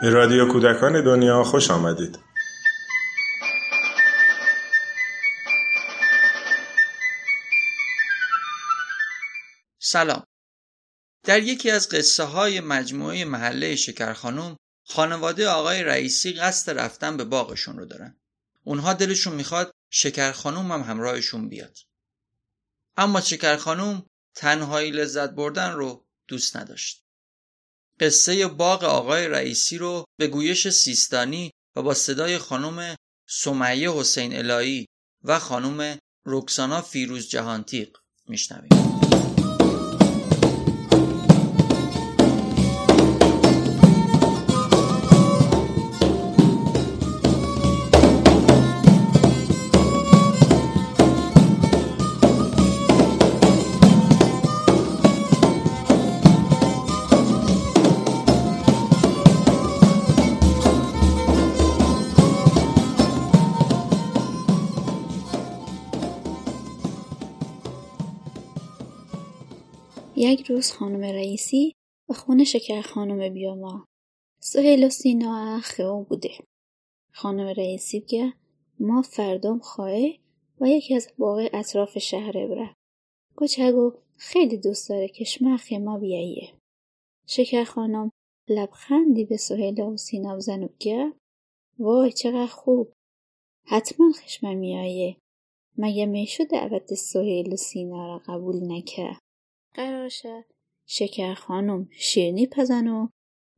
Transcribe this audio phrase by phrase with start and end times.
[0.00, 2.18] به رادیو کودکان دنیا خوش آمدید.
[9.78, 10.24] سلام.
[11.22, 14.56] در یکی از قصه های مجموعه محله شکرخانوم
[14.86, 18.20] خانواده آقای رئیسی قصد رفتن به باغشون رو دارن.
[18.64, 21.78] اونها دلشون می‌خواد شکرخانوم هم همراهشون بیاد.
[22.96, 27.03] اما شکرخانوم تنهایی لذت بردن رو دوست نداشت.
[28.00, 32.96] قصه باغ آقای رئیسی رو به گویش سیستانی و با صدای خانم
[33.28, 34.86] سمیه حسین الهی
[35.24, 37.96] و خانم رکسانا فیروز جهانتیق
[38.28, 38.93] میشنویم.
[70.24, 71.74] یک روز خانم رئیسی
[72.08, 73.84] به خونه شکر خانم بیاما
[74.40, 76.30] سهیل و سینا او بوده.
[77.12, 78.32] خانم رئیسی بگه
[78.80, 80.00] ما فردام خواه
[80.60, 82.74] و یکی از باقی اطراف شهر بره.
[83.36, 86.52] گوچگو خیلی دوست داره که شمخی ما بیاییه.
[87.26, 88.10] شکر خانم
[88.48, 91.12] لبخندی به سهیل و سینا و بگه
[91.78, 92.92] وای چقدر خوب.
[93.64, 95.16] حتما خشمم میایه.
[95.78, 98.56] مگه میشو دعوت سهیل و سینا را قبول
[99.74, 100.44] نکرد قرارشه
[100.86, 103.08] شکر خانم شیرنی پزن و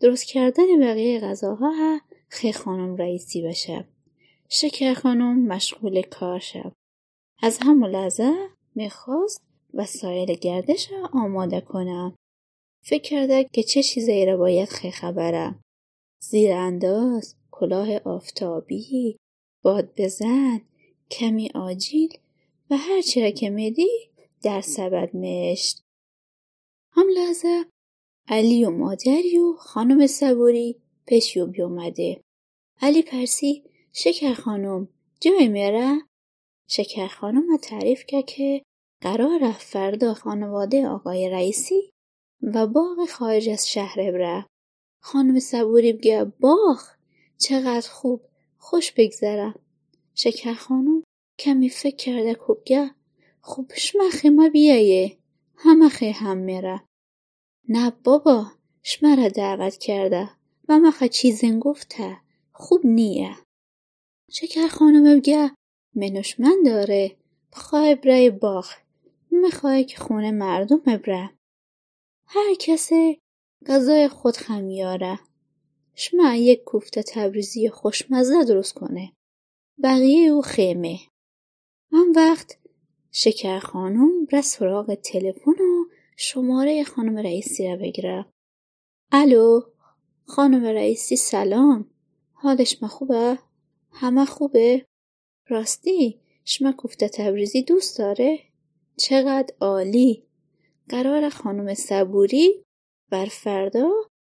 [0.00, 3.88] درست کردن بقیه غذاها خی خانم رئیسی بشه.
[4.48, 6.72] شکر خانم مشغول کار شد
[7.42, 8.32] از همون لحظه
[8.74, 9.42] می‌خواست
[9.74, 12.16] وسایل گردش آماده کنم
[12.84, 15.54] فکر کرده که چه چیزایی را باید خی خبره.
[16.22, 19.16] زیر انداز کلاه آفتابی
[19.62, 20.60] باد بزن
[21.10, 22.18] کمی آجیل
[22.70, 23.90] و هر چی که میدی
[24.42, 25.83] در سبد مشت.
[26.96, 27.64] هم لحظه.
[28.28, 32.20] علی و مادری و خانم صبوری پیشیو بیومده
[32.80, 34.88] علی پرسی شکر خانم
[35.20, 36.02] جای میره
[36.68, 38.62] شکر خانم تعریف کرد که
[39.00, 41.90] قرار فردا خانواده آقای رئیسی
[42.42, 44.46] و باغ خارج از شهر بره.
[45.02, 46.82] خانم صبوری بگه باغ!
[47.38, 48.20] چقدر خوب!
[48.58, 49.54] خوش بگذره!
[50.14, 51.02] شکر خانم
[51.38, 52.90] کمی فکر کرده کوبگه
[53.40, 55.18] خوبش مخی ما بیایه.
[55.56, 56.82] همه هم میره.
[57.68, 60.30] نه بابا شمره دعوت کرده
[60.68, 62.16] و مخه چیزین گفته.
[62.52, 63.36] خوب نیه.
[64.30, 65.50] شکر خانم بگه
[65.94, 67.16] منوش من داره.
[67.52, 68.66] بخواه برای باغ.
[69.30, 71.30] می‌خواه که خونه مردم بره
[72.26, 73.18] هر کسی
[73.66, 75.18] غذای خود خمیاره
[75.94, 79.12] شما یک کوفته تبریزی خوشمزه درست کنه.
[79.82, 80.98] بقیه او خیمه.
[81.92, 82.58] آن وقت
[83.16, 85.84] شکر خانم را سراغ تلفن و
[86.16, 88.26] شماره خانم رئیسی را بگیره
[89.12, 89.60] الو
[90.24, 91.90] خانم رئیسی سلام
[92.32, 93.38] حالش ما خوبه؟
[93.92, 94.86] همه خوبه؟
[95.48, 98.38] راستی شما کوفته تبریزی دوست داره؟
[98.96, 100.26] چقدر عالی
[100.88, 102.62] قرار خانم صبوری
[103.10, 103.90] بر فردا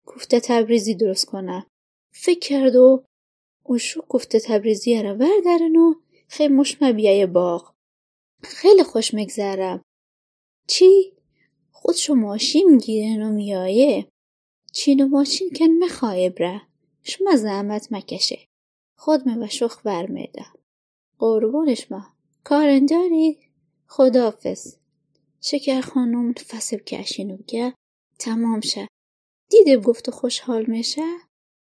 [0.06, 1.66] کوفته تبریزی درست کنه
[2.14, 3.04] فکر کرد و
[3.64, 5.94] اونشو کوفته تبریزی را بردارن و
[6.28, 7.77] خیلی مشمه بیای باغ
[8.44, 9.82] خیلی خوش مگذرم
[10.68, 11.14] چی؟
[11.72, 14.08] خودشو ماشین گیرن و میایه
[14.72, 16.62] چین و ماشین کن مخواه بره.
[17.04, 18.48] شما زحمت مکشه.
[18.98, 20.46] خود و شخ برمیده
[21.20, 22.14] قربونش ما.
[22.44, 23.38] کارن داری
[23.88, 24.78] خدافز
[25.42, 27.74] شکر خانم فسب کشین و بگه
[28.20, 28.88] تمام شه.
[29.50, 31.06] دیده گفت خوشحال میشه؟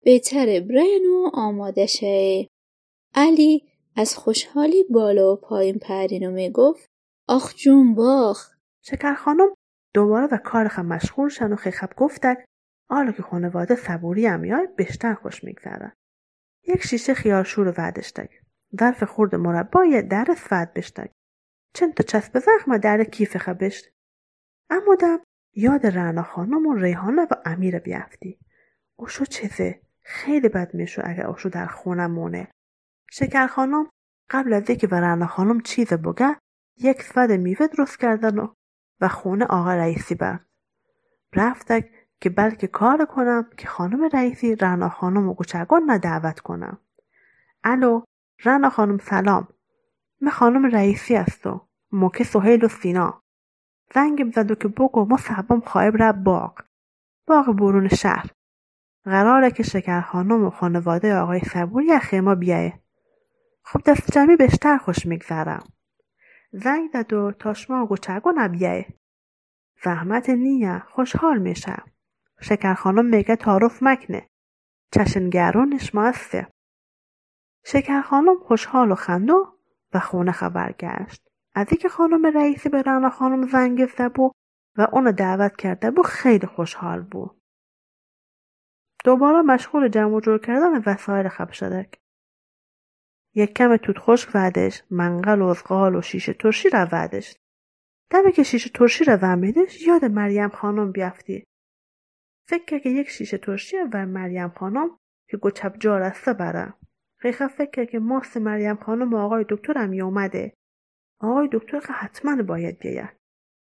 [0.03, 2.47] بهتره برین و آماده شه
[3.13, 3.63] علی
[3.97, 6.89] از خوشحالی بالا و پایین پرین و می‌گفت
[7.28, 8.56] آخ جون باخ.
[8.81, 9.53] شکر خانم
[9.94, 12.45] دوباره و کارخ مشغول شن و خیخب گفتک
[12.89, 15.94] حالا که خانواده صبوری هم میای بیشتر خوش میگذره.
[16.68, 18.30] یک شیشه خیار شور وعدشتک
[18.80, 21.12] ظرف خورد مربا یه در فد بشتک.
[21.74, 23.89] چند تا چسب زخم در کیف خبشت.
[24.69, 25.19] اما دم
[25.53, 28.39] یاد رعنا خانم و ریحانه و امیر بیافتی.
[29.00, 32.47] اوشو چزه خیلی بد میشو اگه اوشو در خونه مونه.
[33.12, 33.90] شکر خانم
[34.30, 36.38] قبل از اینکه و رعنا خانم چیز بگه
[36.78, 38.48] یک سفد میوه درست کردن و
[39.02, 40.46] و خونه آقا رئیسی برد.
[41.34, 46.78] رفتک که بلکه کار کنم که خانم رئیسی رنا خانم و گوچگان ندعوت کنم.
[47.63, 48.02] الو
[48.46, 49.48] رنا خانم سلام.
[50.22, 51.62] من خانم رئیسی هستم.
[51.92, 53.22] موکه سهیل و سینا.
[53.94, 56.62] زنگم زد که بگو ما صحبم خواهب را باغ.
[57.28, 58.31] باغ برون شهر.
[59.04, 62.02] قراره که شکر خانم و خانواده آقای صبوری از
[62.40, 62.84] بیایه
[63.67, 65.63] خب جمعی بیشتر خوش میگذرم.
[66.51, 68.85] زنگ زد و تاشما و گوچگو نبیه.
[69.83, 71.83] زحمت نیه خوشحال میشه
[72.41, 74.29] شکر خانم میگه تعارف مکنه.
[74.91, 76.47] چشنگرونش ماسته
[77.65, 79.57] شکر خانم خوشحال و خندو
[79.94, 81.27] و خونه خبر گشت.
[81.56, 84.31] از اینکه خانم رئیسی به رانا خانم زنگ زده بود
[84.77, 87.41] و اونو دعوت کرده بود خیلی خوشحال بود.
[89.06, 91.89] دوباره مشغول جمع جور کردن وسایل خب شده
[93.35, 97.35] یک کم توت خشک ودش منقل و ازغال و شیشه ترشی رو ودش
[98.09, 101.43] دمه که شیشه ترشی رو ومیدش یاد مریم خانم بیافتی.
[102.47, 104.97] فکر که یک شیشه ترشی و مریم خانم
[105.29, 106.73] که گچب جا رسته بره.
[107.19, 110.53] خیخه فکر که ماست مریم خانم و آقای دکتر هم اومده.
[111.21, 113.09] آقای دکتر که حتما باید بیاید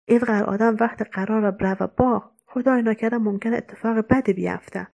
[0.08, 4.88] اینقدر آدم وقت قرار بره و باغ خدای نکرده ممکن اتفاق بدی بیفته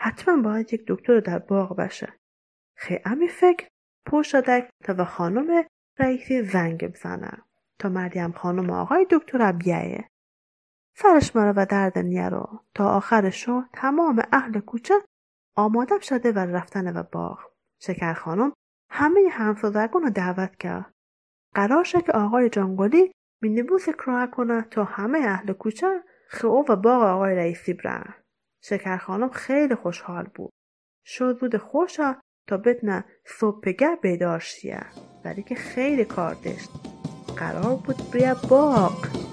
[0.00, 2.12] حتما باید یک دکتر در باغ باشه
[2.76, 3.68] خیلی فکر
[4.24, 5.64] شده تا به خانم
[5.98, 7.42] رئیسی زنگ بزنه.
[7.78, 10.08] تا مریم خانم آقای دکتر بیایه
[10.96, 14.94] سرش مرا و درد نیرو تا آخر شو تمام اهل کوچه
[15.56, 17.38] آماده شده و رفتن و باغ.
[17.80, 18.52] شکر خانم
[18.90, 20.92] همه همسازگان رو دعوت کرد.
[21.54, 23.12] قرار شد که آقای جانگولی
[23.42, 28.14] مینیبوس کراه کنه تا همه اهل کوچه خو و باغ آقای رئیسی برن
[28.62, 30.52] شکر خانم خیلی خوشحال بود.
[31.06, 32.20] شد بود خوشا
[32.50, 34.82] تا بتونه صبحگه بیدار شیه.
[35.24, 36.70] ولی که خیلی کار داشت.
[37.36, 39.29] قرار بود بیا باغ.